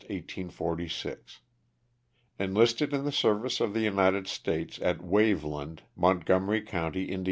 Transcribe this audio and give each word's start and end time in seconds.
^ 0.09 1.17
Enlisted 2.39 2.91
in 2.91 3.03
the 3.05 3.11
service 3.11 3.59
of 3.59 3.73
the 3.75 3.81
United 3.81 4.25
States 4.25 4.79
at 4.81 4.97
Waveland, 5.01 5.81
Montgomery 5.95 6.61
county, 6.63 7.11
Ind. 7.11 7.19